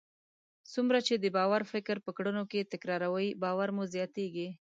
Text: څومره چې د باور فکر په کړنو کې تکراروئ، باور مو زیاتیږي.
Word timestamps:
څومره 0.73 0.99
چې 1.07 1.13
د 1.17 1.25
باور 1.35 1.61
فکر 1.73 1.95
په 2.05 2.11
کړنو 2.17 2.43
کې 2.51 2.69
تکراروئ، 2.73 3.29
باور 3.43 3.69
مو 3.75 3.83
زیاتیږي. 3.93 4.47